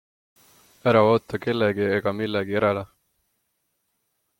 Ära 0.91 1.03
oota 1.09 1.41
kellegi 1.45 1.87
ega 1.99 2.17
millegi 2.23 2.59
järele. 2.59 2.87